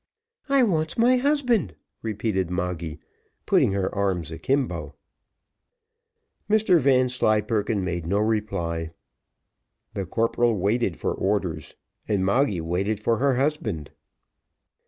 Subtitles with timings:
[0.49, 2.97] "I wants my husband," repeated Moggy,
[3.45, 4.95] putting her arms a kimbo.
[6.49, 8.89] Mr Vanslyperken made no reply.
[9.93, 11.75] The corporal waited for orders,
[12.07, 13.91] and Moggy waited for her husband.